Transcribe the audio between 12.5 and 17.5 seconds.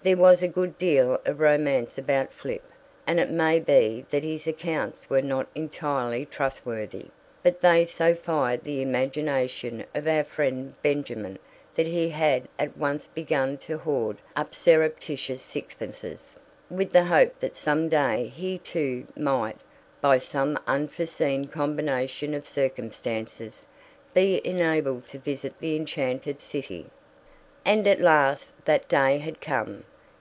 at once begun to hoard up surreptitious sixpences, with the hope